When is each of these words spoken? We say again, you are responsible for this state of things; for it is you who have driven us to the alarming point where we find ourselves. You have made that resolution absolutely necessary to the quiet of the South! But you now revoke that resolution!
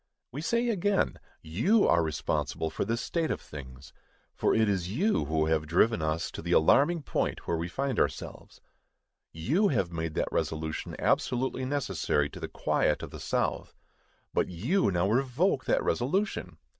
We 0.31 0.41
say 0.41 0.69
again, 0.69 1.19
you 1.43 1.87
are 1.87 2.01
responsible 2.01 2.71
for 2.71 2.83
this 2.83 3.01
state 3.01 3.29
of 3.29 3.39
things; 3.39 3.93
for 4.33 4.55
it 4.55 4.67
is 4.67 4.89
you 4.91 5.25
who 5.25 5.45
have 5.45 5.67
driven 5.67 6.01
us 6.01 6.31
to 6.31 6.41
the 6.41 6.53
alarming 6.53 7.03
point 7.03 7.45
where 7.47 7.55
we 7.55 7.67
find 7.67 7.99
ourselves. 7.99 8.61
You 9.31 9.67
have 9.67 9.91
made 9.91 10.15
that 10.15 10.29
resolution 10.31 10.95
absolutely 10.97 11.65
necessary 11.65 12.31
to 12.31 12.39
the 12.39 12.47
quiet 12.47 13.03
of 13.03 13.11
the 13.11 13.19
South! 13.19 13.75
But 14.33 14.47
you 14.49 14.89
now 14.89 15.07
revoke 15.07 15.65
that 15.65 15.83
resolution! 15.83 16.57